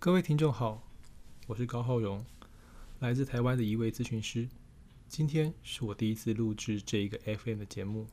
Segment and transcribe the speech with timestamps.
[0.00, 0.80] 各位听众好，
[1.48, 2.24] 我是高浩荣，
[3.00, 4.48] 来自台湾的一位咨询师。
[5.08, 8.06] 今天是我第一次录制这一个 FM 的节目，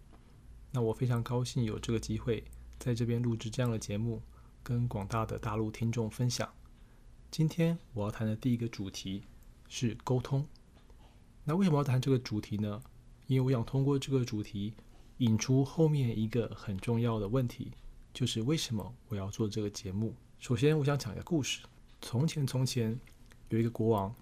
[0.71, 2.43] 那我非常高兴有这个机会
[2.79, 4.19] 在这边录制这样的节目，
[4.63, 6.51] 跟广大的大陆听众分享。
[7.29, 9.21] 今天我要谈的第一个主题
[9.67, 10.43] 是沟通。
[11.43, 12.81] 那为什么要谈这个主题呢？
[13.27, 14.73] 因为我想通过这个主题
[15.19, 17.71] 引出后面一个很重要的问题，
[18.11, 20.15] 就是为什么我要做这个节目。
[20.39, 21.59] 首先，我想讲一个故事。
[22.07, 22.99] 从前，从前
[23.49, 24.13] 有一个国王，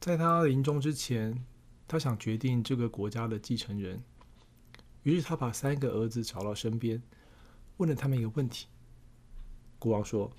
[0.00, 1.44] 在他临终之前，
[1.86, 4.02] 他想决定这个国家的继承人。
[5.02, 7.02] 于是，他把三个儿子找到身边，
[7.76, 8.68] 问了他们一个问题。
[9.78, 10.32] 国王说：“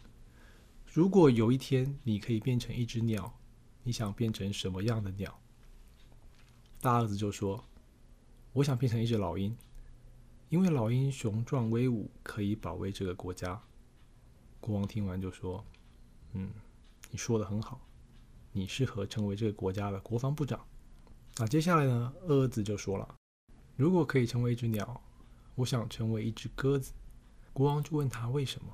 [0.91, 3.31] 如果有一天你可以变成一只鸟，
[3.83, 5.39] 你想变成什么样的鸟？”
[6.81, 7.63] 大儿子就说
[8.53, 9.55] ：“我想变成一只老鹰，
[10.49, 13.61] 因为老鹰雄壮威武，可以保卫这个国家。”
[14.59, 15.63] 国王听完就说
[16.33, 16.49] ：“嗯，
[17.11, 17.79] 你说的很好，
[18.51, 20.59] 你适合成为这个国家的国防部长。”
[21.37, 22.13] 那接下来呢？
[22.27, 23.15] 二儿子就说了
[23.77, 25.01] ：“如果可以成为一只鸟，
[25.55, 26.93] 我想成为一只鸽子。”
[27.53, 28.73] 国王就问他为什么，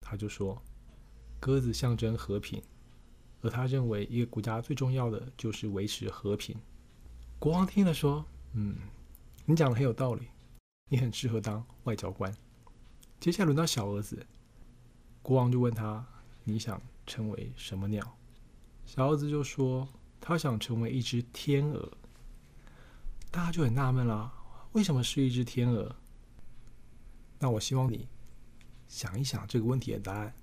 [0.00, 0.60] 他就说
[1.38, 2.62] ：“鸽子象征和平，
[3.42, 6.56] 而他认为一个国家最重要的就是维持和平。”
[7.38, 8.76] 国王听了说：“嗯，
[9.46, 10.28] 你讲的很有道理，
[10.88, 12.34] 你很适合当外交官。”
[13.20, 14.26] 接下来轮到小儿子，
[15.22, 16.04] 国王就问他
[16.44, 18.16] ：“你想成为什么鸟？”
[18.86, 19.88] 小猴子就说
[20.20, 21.92] ：“他想成为一只天鹅。”
[23.30, 24.32] 大家就很纳闷了，
[24.72, 25.94] 为什么是一只天鹅？
[27.38, 28.08] 那我希望你
[28.88, 30.34] 想一想这个问题的答案：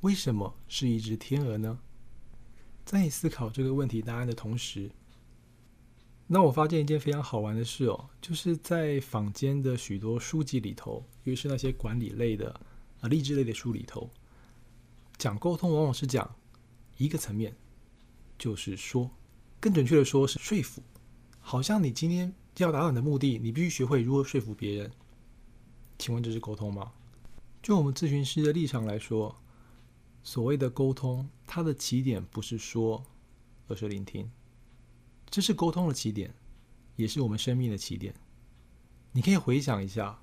[0.00, 1.78] 为什么是一只天鹅呢？
[2.84, 4.90] 在你思考这个问题答案的同时，
[6.26, 12.50] 那我发现一件非常好玩的事哦，就是在坊间的许多书籍里头，尤其是那些管理类的
[13.00, 14.10] 啊励志类的书里头，
[15.18, 16.34] 讲沟通往往是讲
[16.96, 17.54] 一个层面，
[18.38, 19.10] 就是说，
[19.60, 20.82] 更准确的说是说服。
[21.40, 24.90] 好像你今天要达到你的目的，你必须学会如何说服别人。
[25.98, 26.92] 请问这是沟通吗？
[27.62, 29.34] 就我们咨询师的立场来说，
[30.22, 33.04] 所谓的沟通，它的起点不是说，
[33.68, 34.30] 而是聆听。
[35.30, 36.34] 这是沟通的起点，
[36.96, 38.14] 也是我们生命的起点。
[39.12, 40.20] 你可以回想一下，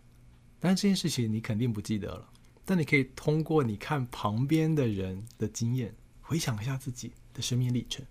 [0.59, 2.29] 但这件事情你肯定不记得了。
[2.65, 8.05] 但你可以通过你看旁边的人的经验，回想一下自己的生命历程。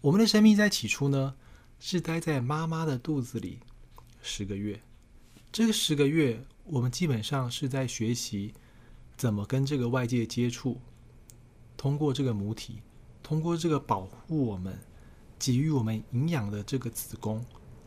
[0.00, 1.34] 我们的生命在起初呢，
[1.78, 3.60] 是待在妈妈的肚子里
[4.22, 4.80] 十个月。
[5.50, 8.52] 这个十个月，我们基本上是在学习
[9.16, 10.80] 怎么跟这个外界接触，
[11.76, 12.82] 通过这个母体，
[13.22, 14.78] 通过这个保护我们。
[15.40, 17.46] 给予我们营养的这个子宫，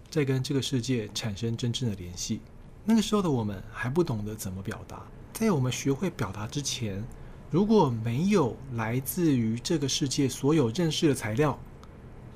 [0.09, 2.39] 在跟这个世界产生真正的联系。
[2.85, 5.05] 那个时候的我们还不懂得怎么表达，
[5.41, 7.03] 在我们学会表达之前，
[7.49, 11.57] 如果没有来自于这个世界所有认识的材料，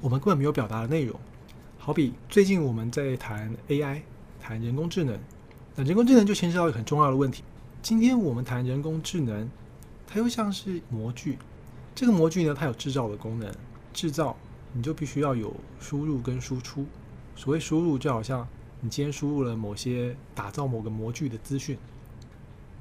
[0.01, 1.16] 我们根本没有表达的内容。
[1.77, 4.01] 好比最近我们在谈 AI，
[4.41, 5.19] 谈人工智能，
[5.75, 7.43] 那人工智能就牵涉到一个很重要的问题。
[7.79, 9.47] 今天我们谈人工智能，
[10.07, 11.37] 它又像是模具，
[11.93, 13.53] 这个模具呢，它有制造的功能，
[13.93, 14.35] 制造。
[14.73, 16.83] 你就必须要有输入跟输出。
[17.35, 18.47] 所谓输入，就好像
[18.81, 21.77] 你今天输入了某些打造某个模具的资讯，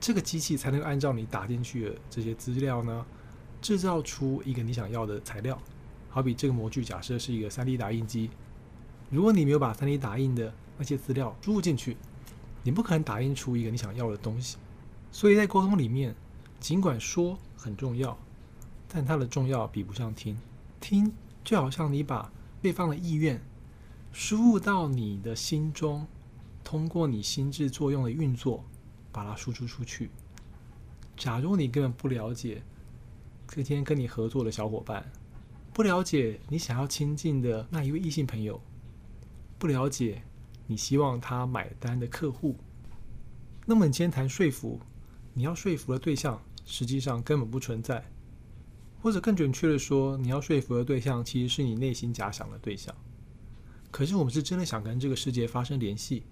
[0.05, 3.07] 这个机器才能按照你打进去的这些资料呢，
[3.63, 5.59] 制造出一个你想要的材料。
[6.11, 8.29] 好比这个模具假设是一个 3D 打印机，
[9.09, 11.97] 如果你没有把 3D 打印的那些资料输入进去，
[12.63, 14.59] 你不可能打印出一个你想要的东西。
[15.11, 16.15] 所以在沟通里面，
[16.61, 18.15] 尽管说很重要，
[18.87, 20.37] 但它的重要比不上听，
[20.81, 21.11] 听。
[21.43, 23.41] 就好像你把对方的意愿
[24.13, 26.07] 输入到你的心中，
[26.63, 28.63] 通过你心智作用的运作，
[29.15, 30.11] 把它输出出去。
[31.17, 32.61] 假如你根本不了解
[33.47, 35.11] 今天跟你合作的小伙伴，
[35.73, 38.61] 不了解你想要亲近的那一位异性朋友，
[39.59, 40.23] 不了解
[40.67, 42.57] 你希望他买单的客户，
[43.65, 44.81] 那么你今天谈说服，
[45.33, 48.05] 你要说服的对象实际上根本不存在。
[49.01, 52.95] 或者更准确的说，你要说服的对象其实是你内心假想的对象。
[53.91, 56.25] 可是我们是真的想跟这个世界发生联系，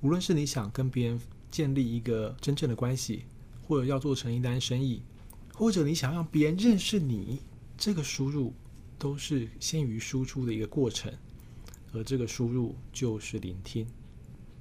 [0.00, 1.20] 无论是你想跟别人
[1.54, 3.26] 建立一个真正的关系，
[3.62, 5.02] 或者要做成一单生意，
[5.54, 7.38] 或者你想让别人认识你，
[7.78, 8.52] 这个输入
[8.98, 11.12] 都是先于输出的一个过程。
[11.92, 13.86] 而这个输入就是聆听。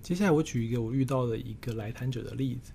[0.03, 2.71] 接下来我举一个我遇到的一个来谈者的例子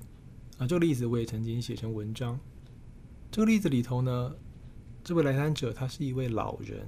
[0.59, 2.37] 啊，这个例子我也曾经写成文章。
[3.31, 4.35] 这个例子里头呢。
[5.05, 6.87] 这位来谈者，他是一位老人。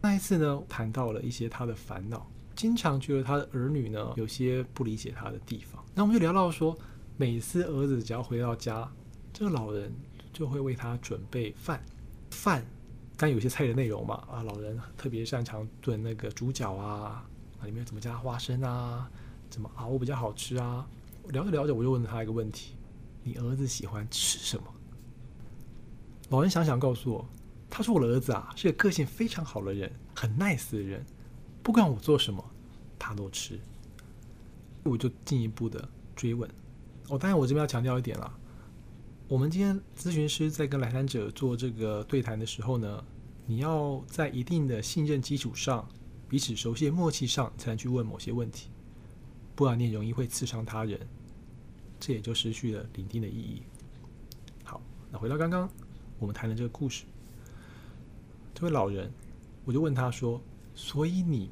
[0.00, 2.26] 那一次呢，谈到了一些他的烦恼，
[2.56, 5.81] 经常觉得他的儿女呢有些不理解他的地方。
[5.94, 6.76] 那我们就聊到说，
[7.16, 8.90] 每次儿子只要回到家，
[9.32, 9.92] 这个老人
[10.32, 11.84] 就会为他准备饭，
[12.30, 12.64] 饭，
[13.16, 17.26] 但有些菜的内容嘛，啊，老人特别擅长炖那个猪脚啊，
[17.60, 19.10] 啊，里面怎么加花生啊，
[19.50, 20.86] 怎么熬比较好吃啊？
[21.28, 22.74] 聊着聊着，我就问他一个问题：
[23.22, 24.64] 你儿子喜欢吃什么？
[26.30, 27.28] 老人想想告诉我，
[27.68, 31.04] 他说我的儿子啊是个个性非常好的人，很 nice 的人，
[31.62, 32.42] 不管我做什么，
[32.98, 33.60] 他都吃。
[34.84, 36.48] 我就进一步的追问。
[37.08, 38.32] 哦，当然我这边要强调一点啦，
[39.28, 43.04] 我们今天咨询师在跟来访者做这个对谈的时候呢，
[43.46, 45.88] 你要在一定的信任基础上，
[46.28, 48.70] 彼此熟悉的默契上，才能去问某些问题，
[49.54, 50.98] 不然你容易会刺伤他人，
[51.98, 53.62] 这也就失去了聆听的意义。
[54.64, 54.80] 好，
[55.10, 55.68] 那回到刚刚
[56.18, 57.04] 我们谈的这个故事，
[58.54, 59.12] 这位老人，
[59.64, 60.40] 我就问他说
[60.74, 61.50] ：“所以你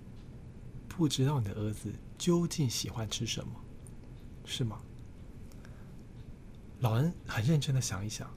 [0.89, 3.51] 不知道你的儿子究竟喜欢吃什么，
[4.45, 4.79] 是吗？”
[6.81, 8.31] 老人很认真的想一想，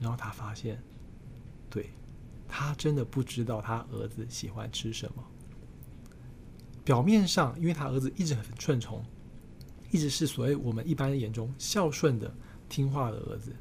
[0.00, 0.80] 然后他发现，
[1.68, 1.90] 对，
[2.48, 5.24] 他真的不知道他儿子喜欢吃什么。
[6.84, 9.04] 表面上，因为他儿子一直很顺从，
[9.90, 12.32] 一直是所谓我们一般眼中孝顺的、
[12.68, 13.52] 听话的儿子，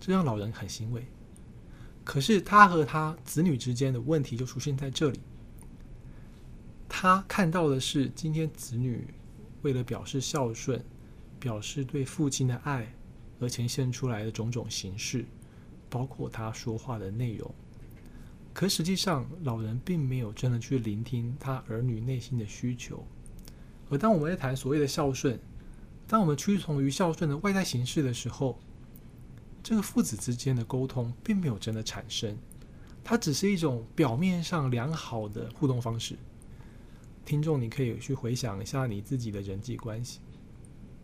[0.00, 1.06] 这让老人很欣慰。
[2.02, 5.20] 可是他和他子女之间的问题就出现在这里。
[7.02, 9.06] 他看到的是，今天子女
[9.62, 10.84] 为了表示孝顺，
[11.38, 12.86] 表示对父亲的爱。
[13.40, 15.24] 而呈现出来的种种形式，
[15.88, 17.50] 包括他说话的内容，
[18.52, 23.02] 可实际上老人并没有真的去聆听他儿女内心的需求。
[23.88, 25.40] 而当我们在谈所谓的孝顺，
[26.06, 28.58] 当我们屈从于孝顺的外在形式的时候，
[29.62, 32.36] 这个父子之间的沟通并没有真的产生，
[33.02, 36.14] 它只是一种表面上良好的互动方式。
[37.30, 40.18] 听众，你可以去回想一下你自己的人际关系。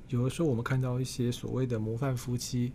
[0.09, 2.73] 有的时候，我们看到一些所谓的模范夫妻，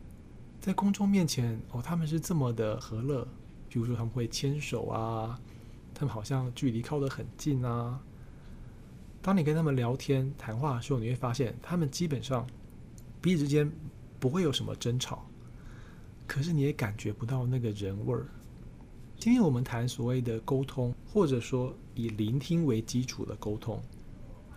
[0.61, 3.27] 在公众面前哦，他们是这么的和乐，
[3.67, 5.37] 比如说他们会牵手啊，
[5.93, 8.01] 他们好像距离靠得很近啊。
[9.21, 12.47] 当你跟他们聊天谈话的时候，你会发现他们基本上
[13.19, 13.69] 彼此之间
[14.17, 15.25] 不会有什么争吵，
[16.25, 18.27] 可是你也感觉不到那个人味儿。
[19.21, 23.79] 今天我们谈所谓的沟通，或者说以聆听为基础的沟通。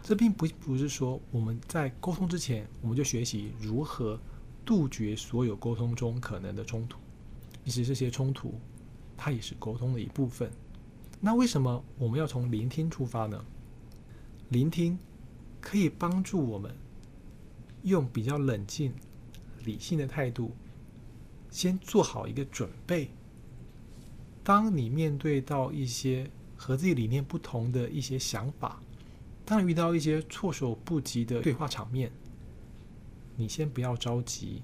[0.03, 4.19] 这并不不是说我们在沟通之前，我们就学习如何
[4.65, 6.99] 杜绝所有沟通中可能的冲突。
[7.67, 8.55] 其实这些冲突，
[9.19, 10.51] 它也是沟通的一部分。
[11.21, 13.45] 那为什么我们要从聆听出发呢？
[14.49, 14.99] 聆听
[15.61, 16.75] 可以帮助我们
[17.83, 18.95] 用比较冷静、
[19.63, 20.53] 理性的态度，
[21.51, 23.11] 先做好一个准备。
[24.45, 28.79] 当你面对到一些和自己理念不同的一些想法，
[29.47, 32.13] 当遇到一些措手不及的对话场面，
[33.37, 34.61] 你先不要着急，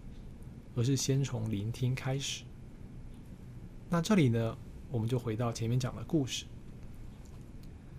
[0.74, 2.44] 而是先从聆听开始。
[3.88, 4.56] 那这里呢，
[4.90, 6.44] 我们就回到前面讲的故事。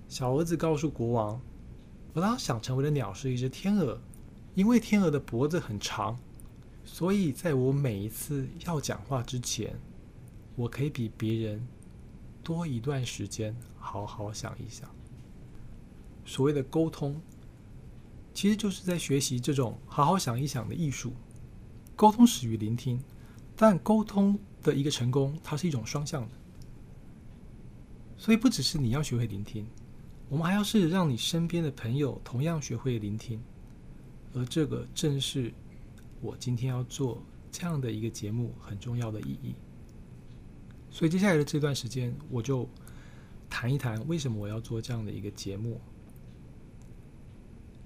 [0.08, 1.42] 小儿子告诉国王
[2.14, 4.00] ：“我当想成为的鸟是一只天鹅，
[4.54, 6.20] 因为天鹅的脖子很长，
[6.86, 9.80] 所以在我每一次要讲话之前，
[10.62, 11.68] 我可以比别人
[12.44, 14.90] 多一段时间好好想一想。”
[16.24, 17.20] 所谓的沟通，
[18.34, 21.14] 其实就是在学习这种好好想一想的艺术。
[21.96, 23.02] 沟通始于聆听，
[23.56, 26.30] 但沟通的一个成功，它是一种双向的。
[28.18, 29.66] 所以不只是你要学会聆听，
[30.30, 33.42] 我们还要是让你身边的朋友同样学会聆听。
[34.34, 35.52] 而这个正是
[36.22, 39.56] 我今天要做这样的一个节目很重要的意义。
[40.92, 42.68] 所以接下来的这段时间，我就
[43.50, 45.80] 谈一谈为什么我要做这样的一个节目。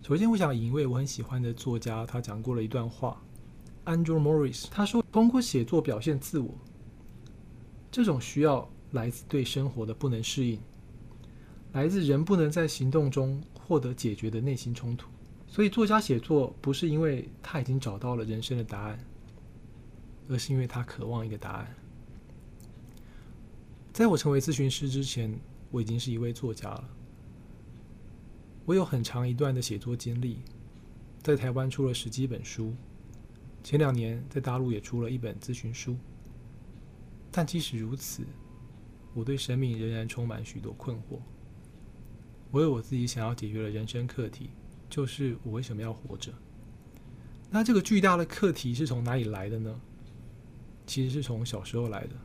[0.01, 3.21] 首先，我想引一位我很喜欢的作家，他讲过了一段话
[3.85, 4.67] ，Andrew Morris。
[4.69, 6.53] 他说：“通过写作表现自我，
[7.91, 10.59] 这种需要来自对生活的不能适应，
[11.73, 15.09] 来自人不能在行动中获得解决的内心冲突。
[15.47, 18.99] 所以，作家写作不是因为他已经找到了人生的答案，
[20.27, 21.75] 而是因为他渴望一个答案。
[23.95, 25.33] 在我成为咨询师之前，
[25.71, 26.89] 我已经是一位作家了。”
[28.65, 30.39] 我有很长一段的写作经历，
[31.23, 32.73] 在台湾出了十几本书，
[33.63, 35.95] 前两年在大陆也出了一本咨询书。
[37.31, 38.23] 但即使如此，
[39.13, 41.21] 我对生命仍然充满许多困惑。
[42.51, 44.49] 我有我自己想要解决的人生课题，
[44.89, 46.33] 就是我为什么要活着？
[47.49, 49.79] 那这个巨大的课题是从哪里来的呢？
[50.85, 52.15] 其实是从小时候来的。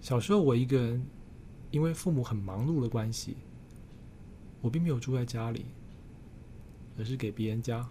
[0.00, 1.04] 小时候我一个人，
[1.70, 3.36] 因为父母很忙碌的关系，
[4.60, 5.66] 我并没有住在家里。
[7.00, 7.88] 而是给别人家。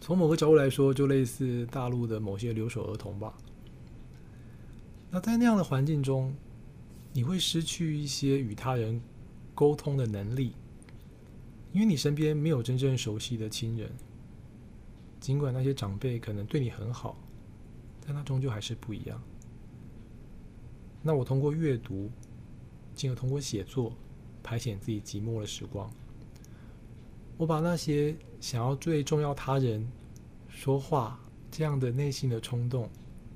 [0.00, 3.34] 从某个角度来说，就类似大陆的某些留守儿童吧。
[5.10, 6.32] 那在那样的环境中，
[7.12, 9.00] 你会失去一些与他人
[9.56, 10.52] 沟通的能力，
[11.72, 13.90] 因为你身边没有真正熟悉的亲人。
[15.18, 17.18] 尽管那些长辈可能对你很好，
[18.06, 19.20] 但他终究还是不一样。
[21.02, 22.08] 那我通过阅读，
[22.96, 23.92] 进而通过写作，
[24.42, 25.88] 排遣自己寂寞的时光。
[27.36, 29.86] 我把那些想要最重要他人
[30.48, 32.88] 说话这样的内心的冲动，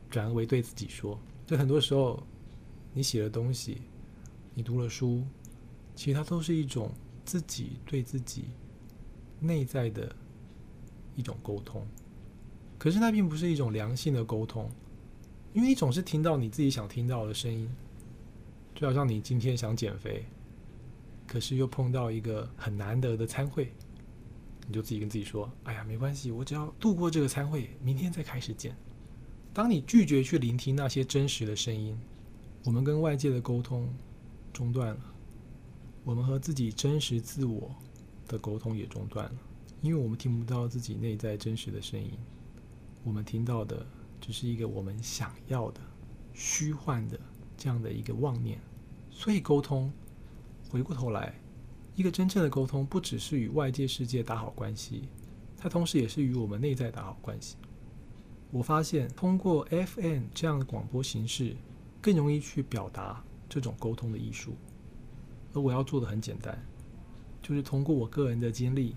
[0.09, 1.21] 转为对自己说。
[1.47, 2.23] 就很多时候，
[2.95, 3.83] 你写的东西，
[4.55, 5.23] 你读了书，
[5.95, 6.91] 其实它都是一种
[7.25, 8.45] 自己对自己
[9.39, 10.17] 内在的
[11.15, 11.87] 一种沟通。
[12.79, 14.71] 可是那并不是一种良性的沟通。
[15.53, 17.69] 因为你总是听到你自己想听到的声音，
[18.81, 20.25] 就好像你今天想减肥，
[21.27, 23.71] 可是又碰到一个很难得的参会，
[24.67, 28.75] 你就自己跟自己说：“哎呀，没关系，我只要度过这个参会，明天再开始减。”
[29.53, 31.95] 当你拒绝去聆听那些真实的声音，
[32.65, 33.87] 我们跟外界的沟通
[34.51, 35.15] 中断了，
[36.03, 37.71] 我们和自己真实自我
[38.29, 39.39] 的沟通也中断了，
[39.83, 42.13] 因为我们听不到自己内在真实的声音，
[43.05, 43.87] 我们听到的。
[44.23, 45.81] 只是一个我们想要的、
[46.35, 47.19] 虚幻的
[47.57, 48.61] 这样的一个妄念，
[49.21, 49.93] 所以沟通，
[50.71, 51.35] 回过头来，
[51.95, 55.11] 一个真正的沟通，不只是与外界世界打好关系，
[55.59, 57.59] 它同时也是与我们内在打好关系。
[58.51, 61.55] 我发现，通过 FM 这样的广播形式，
[62.01, 64.55] 更容易去表达这种沟通的艺术。
[65.53, 66.59] 而我要做的很简单，
[67.43, 68.97] 就是通过我个人的经历，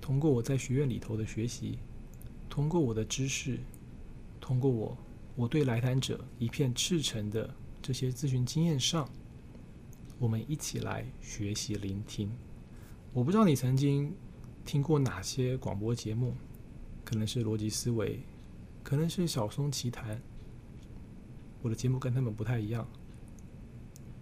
[0.00, 1.78] 通过我在学院里头的学习，
[2.48, 3.58] 通过我的知识。
[4.40, 4.96] 通过我，
[5.36, 9.06] 我对来谈者一片赤诚的这些咨询经验上，
[10.22, 12.30] 我们一起来学习聆听。
[13.12, 14.14] 我不知道你曾经
[14.64, 16.36] 听过哪些广播节目，
[17.04, 18.20] 可能是逻辑思维，
[18.84, 20.22] 可能是小松奇谈。
[21.60, 22.88] 我的节目跟他们不太一样。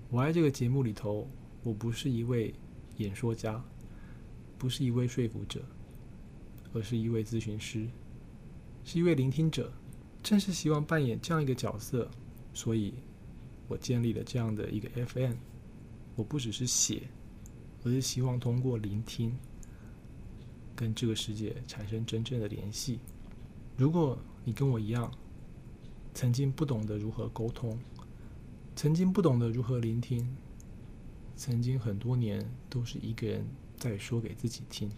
[0.08, 1.28] 我爱这个节目里头，
[1.62, 2.54] 我不是一位
[2.96, 3.62] 演说家，
[4.56, 5.62] 不是一位说服者，
[6.72, 7.86] 而是一位咨询师，
[8.84, 9.70] 是一位聆听者。
[10.22, 12.10] 正是希望扮演这样一个角色，
[12.54, 12.94] 所以
[13.68, 15.34] 我建立了这样的一个 FM。
[16.20, 17.04] 我不只是写，
[17.82, 19.34] 而是希望通过聆听，
[20.76, 22.98] 跟这个世界产生真正的联系。
[23.78, 25.10] 如果你跟我一样，
[26.12, 27.78] 曾经不懂得如何沟通，
[28.76, 30.36] 曾经不懂得如何聆听，
[31.36, 33.42] 曾经很多年都是一个人
[33.78, 34.90] 在说给自己听，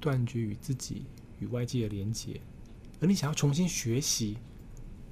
[0.00, 1.04] 断绝与自己
[1.38, 2.40] 与外界的连接。
[3.00, 4.38] 而你想要重新学习、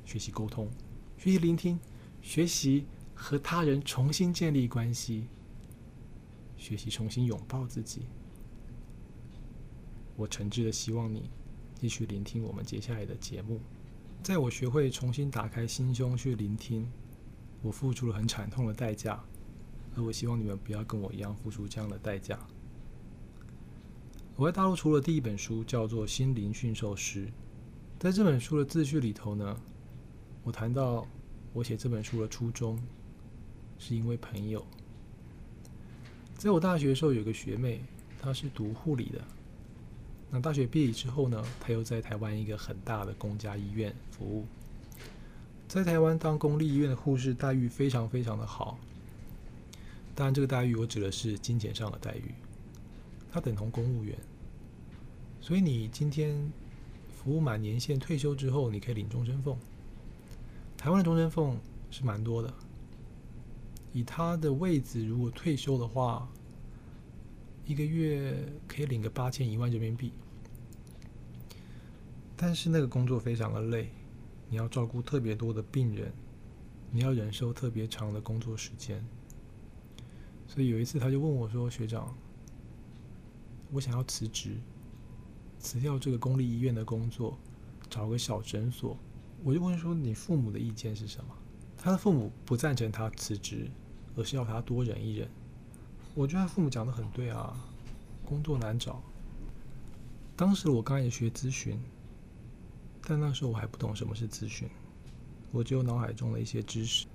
[0.04, 0.68] 学习沟通、
[1.16, 1.78] 学习聆听、
[2.20, 2.84] 学习
[3.22, 5.28] 和他人重新建立关系、
[6.56, 8.02] 学习重新拥抱自己，
[10.16, 11.30] 我诚挚的希望你
[11.78, 13.60] 继续聆听我们接下来的节目。
[14.24, 16.90] 在我学会重新打开心胸去聆听，
[17.62, 19.22] 我付出了很惨痛的代价，
[19.94, 22.36] 而我希望你们不要跟我一样付出这样的代价。
[24.34, 27.26] 我在大陆出了第一本书，叫做《心灵驯兽师》。
[28.00, 29.56] 在这本书的自序里头呢，
[30.42, 31.06] 我谈到
[31.52, 32.76] 我写这本书的初衷，
[33.82, 34.64] 是因为朋友。
[36.38, 37.80] 在我大学的时候，有个学妹，
[38.20, 39.20] 她是读护理的。
[40.30, 44.46] 那大学毕业之后呢，她又在台湾一个很大的公家医院服务。
[45.66, 48.78] 在台湾当公立医院的护士，待遇非常非常的好。
[50.14, 52.32] 当然，这个待遇我指的是金钱上的待遇，
[53.32, 54.16] 它等同公务员。
[55.40, 56.50] 所以你今天。
[57.24, 59.56] 服务满年限退休之后，你可以领终身俸。
[60.76, 61.56] 台湾的终身俸
[61.88, 62.52] 是蛮多的。
[63.92, 66.28] 以他的位置，如果退休的话，
[67.66, 70.12] 一个月可以领个八千一万人民币。
[72.36, 73.90] 但是那个工作非常的累，
[74.48, 76.12] 你要照顾特别多的病人，
[76.90, 79.04] 你要忍受特别长的工作时间。
[80.46, 82.16] 所以有一次他就问我说：“学长，
[83.70, 84.56] 我想要辞职。”
[85.60, 87.38] 辞掉这个公立医院的工作，
[87.88, 88.98] 找个小诊所。
[89.44, 91.32] 我就问说：“你父母的意见是什么？”
[91.78, 93.70] 他的父母不赞成他辞职，
[94.16, 95.28] 而是要他多忍一忍。
[96.14, 97.56] 我觉得他父母讲的很对啊，
[98.24, 99.02] 工作难找。
[100.36, 101.78] 当时我刚开始学咨询，
[103.06, 104.68] 但那时候我还不懂什么是咨询，
[105.50, 107.06] 我只有脑海中的一些知识，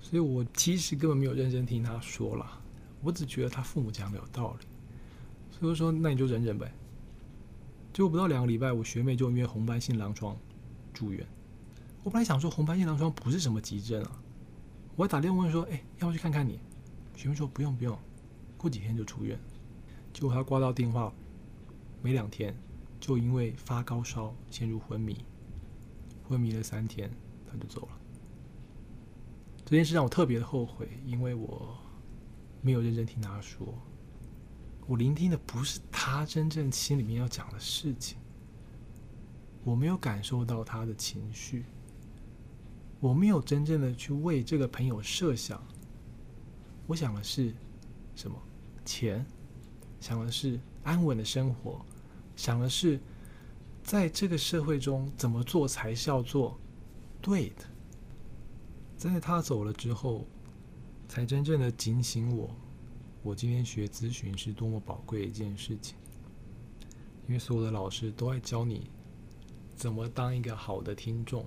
[0.00, 2.60] 所以我其实根本没有认真听他说了。
[3.02, 4.66] 我只觉得他父母讲的有道理，
[5.58, 6.72] 所以说：“那你就忍忍呗。”
[7.92, 10.36] 结果不到两个礼拜，我学妹就因为红斑性狼疮
[10.94, 11.26] 住院。
[12.04, 14.21] 我本来想说红斑性狼疮不是什么急症啊，
[14.96, 16.60] 我打电话问说：“哎，要不去看看你？”
[17.16, 17.98] 学妹说：“不用不用，
[18.56, 19.38] 过几天就出院。”
[20.12, 21.12] 结果她挂到电话
[22.02, 22.54] 没两天，
[23.00, 25.24] 就因为发高烧陷入昏迷，
[26.22, 27.10] 昏迷了三天，
[27.50, 27.98] 她就走了。
[29.64, 31.78] 这件事让我特别的后悔，因为我
[32.60, 33.74] 没有认真听他说，
[34.86, 38.18] 我聆听的不是他真正心里面要讲的事情，
[39.64, 41.64] 我没有感受到他的情绪，
[43.02, 45.60] 我没有真正的去为这个朋友设想。
[46.86, 47.52] 我想的是
[48.14, 48.40] 什么？
[48.84, 49.26] 钱，
[50.00, 51.84] 想的是安稳的生活，
[52.36, 53.00] 想的是
[53.82, 56.56] 在这个社会中怎么做才是要做
[57.20, 57.64] 对的。
[58.96, 60.24] 在他走了之后，
[61.08, 62.54] 才真正的警醒我，
[63.24, 65.96] 我今天学咨询是多么宝贵的一件事情。
[67.26, 68.88] 因为所有的老师都在教你
[69.74, 71.44] 怎么当一个好的听众，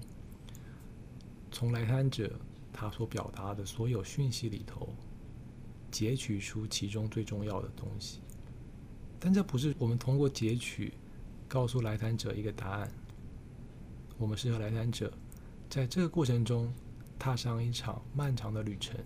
[1.56, 2.38] 从来谈者
[2.74, 4.90] 他所表达的所有讯息里头。
[5.90, 8.20] 截取出其中最重要的东西，
[9.18, 10.92] 但这不是我们通过截取
[11.48, 12.92] 告诉来谈者一个答案。
[14.18, 15.10] 我们是和来谈者
[15.70, 16.70] 在这个过程中
[17.18, 19.00] 踏上一场漫长的旅程，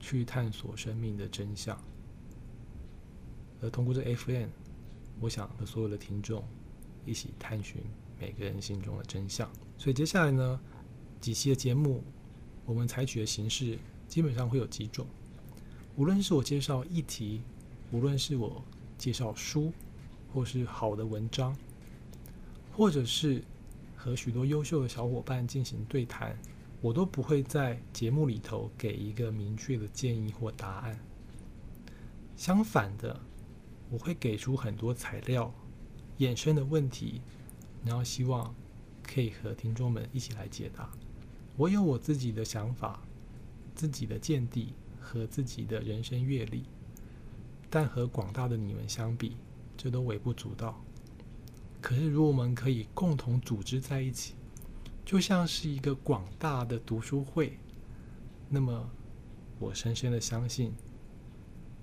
[0.00, 1.80] 去探索生命的真相。
[3.62, 4.48] 而通过这 FN，
[5.20, 6.42] 我想和所有的听众
[7.06, 7.80] 一起探寻
[8.18, 9.48] 每个人心中的真相。
[9.78, 10.60] 所以接下来呢，
[11.20, 12.02] 几期的节目，
[12.64, 15.06] 我们采取的形式基本上会有几种。
[15.96, 17.42] 无论是我介绍议题，
[17.90, 18.64] 无论是我
[18.96, 19.70] 介绍书，
[20.32, 21.54] 或是好的文章，
[22.72, 23.44] 或者是
[23.96, 26.38] 和许多优秀的小伙伴进行对谈，
[26.80, 30.98] 我都不会在节目里头给一个明确的建议或答案。
[32.34, 33.20] 相反的，
[33.90, 35.52] 我会给出很多材料、
[36.18, 37.20] 衍生的问题，
[37.84, 38.54] 然后希望
[39.02, 40.90] 可以和听众们一起来解答。
[41.60, 43.02] 我有我自己的想法，
[43.74, 44.72] 自己的见地。
[45.02, 46.62] 和自己的人生阅历，
[47.68, 49.34] 但和广大的你们相比，
[49.76, 50.80] 这都微不足道。
[51.80, 54.34] 可是，如果我们可以共同组织在一起，
[55.04, 57.58] 就像是一个广大的读书会，
[58.48, 58.88] 那么
[59.58, 60.72] 我深深的相信，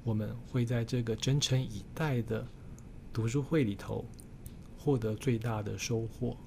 [0.05, 2.47] 我们会在这个真诚以待的
[3.11, 4.05] 读书会里头
[4.77, 6.37] 获得最大的收获。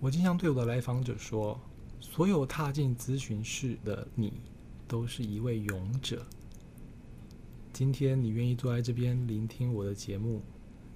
[0.00, 1.60] 我经常对我的来访者说：，
[2.02, 4.34] 所有踏进咨询室的你。
[4.88, 6.26] 都是一位勇者。
[7.72, 10.42] 今天你愿意坐在这边聆听我的节目，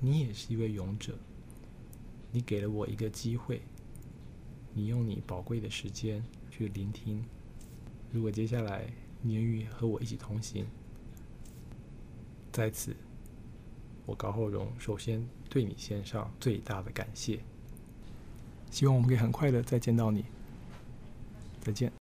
[0.00, 1.16] 你也是一位勇者。
[2.30, 3.62] 你给了我一个机会，
[4.74, 7.24] 你用你宝贵的时间去聆听。
[8.12, 8.92] 如果接下来
[9.22, 10.66] 你愿意和我一起同行，
[12.52, 12.94] 在此，
[14.04, 17.40] 我高厚荣首先对你献上最大的感谢。
[18.70, 20.26] 希望我们可以很快的再见到你。
[21.66, 21.92] 再见。